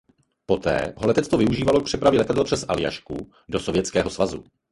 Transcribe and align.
Poté 0.49 0.93
ho 0.97 1.07
letectvo 1.07 1.37
využívalo 1.37 1.81
k 1.81 1.85
přepravě 1.85 2.19
letadel 2.19 2.43
přes 2.43 2.65
Aljašku 2.69 3.31
do 3.49 3.59
Sovětského 3.59 4.09
svazu. 4.09 4.43